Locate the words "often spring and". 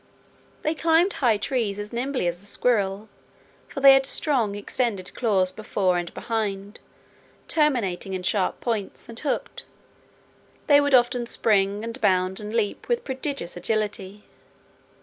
10.95-12.01